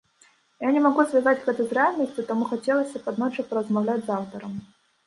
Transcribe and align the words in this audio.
Я 0.63 0.69
не 0.77 0.81
магу 0.85 1.05
звязаць 1.11 1.43
гэта 1.43 1.55
з 1.67 1.77
рэальнасцю, 1.79 2.27
таму 2.33 2.51
хацелася 2.55 2.97
б 3.05 3.13
аднойчы 3.13 3.41
паразмаўляць 3.53 4.05
з 4.11 4.15
аўтарам. 4.19 4.53